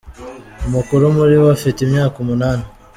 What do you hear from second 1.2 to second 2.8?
bo afite imyaka umunani.